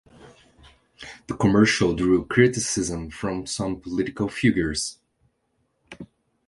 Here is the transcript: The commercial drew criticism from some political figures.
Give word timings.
The 1.27 1.35
commercial 1.37 1.93
drew 1.95 2.25
criticism 2.25 3.11
from 3.11 3.45
some 3.45 3.79
political 3.79 4.29
figures. 4.29 4.97